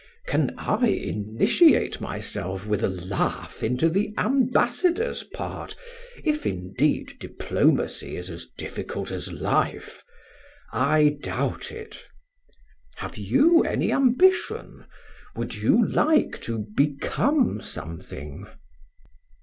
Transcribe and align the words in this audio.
Can 0.25 0.55
I 0.57 0.87
initiate 0.87 2.01
myself 2.01 2.65
with 2.65 2.83
a 2.83 2.89
laugh 2.89 3.61
into 3.61 3.87
the 3.87 4.15
ambassador's 4.17 5.21
part, 5.21 5.75
if 6.23 6.47
indeed 6.47 7.19
diplomacy 7.19 8.15
is 8.17 8.31
as 8.31 8.47
difficult 8.47 9.11
as 9.11 9.31
life? 9.31 10.01
I 10.73 11.19
doubt 11.21 11.71
it. 11.71 12.03
Have 12.95 13.15
you 13.17 13.61
any 13.61 13.91
ambition? 13.93 14.85
Would 15.35 15.53
you 15.57 15.87
like 15.87 16.41
to 16.45 16.65
become 16.75 17.61
something?" 17.61 18.47